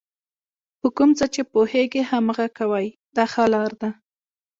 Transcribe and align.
په 0.79 0.87
کوم 0.97 1.09
څه 1.19 1.25
چې 1.33 1.41
پوهېږئ 1.51 2.01
هماغه 2.11 2.47
کوئ 2.57 2.87
دا 3.15 3.25
ښه 3.31 3.43
لار 3.53 3.71
ده. 3.81 3.89